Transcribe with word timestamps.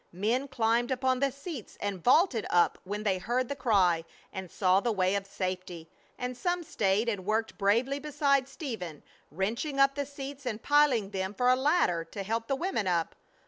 Men 0.11 0.47
climbed 0.47 0.89
upon 0.89 1.19
the 1.19 1.31
seats 1.31 1.77
and 1.79 2.03
vaulted 2.03 2.47
up 2.49 2.79
when 2.85 3.03
they 3.03 3.19
heard 3.19 3.47
the 3.49 3.55
cry 3.55 4.03
and 4.33 4.49
saw 4.49 4.79
the 4.79 4.91
way 4.91 5.13
of 5.13 5.27
safety; 5.27 5.91
and 6.17 6.35
some 6.35 6.63
stayed 6.63 7.07
and 7.07 7.23
worked 7.23 7.55
bravely 7.59 7.99
beside 7.99 8.47
Stephen, 8.47 9.03
wrenching 9.29 9.79
up 9.79 9.93
the 9.93 10.07
seats 10.07 10.47
and 10.47 10.63
piling 10.63 11.11
them 11.11 11.35
for 11.35 11.49
a 11.49 11.55
ladder 11.55 12.03
to 12.03 12.23
help 12.23 12.47
the 12.47 12.55
women 12.55 12.87
up. 12.87 13.13